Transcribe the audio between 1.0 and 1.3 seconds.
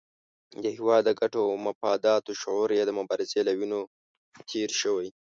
د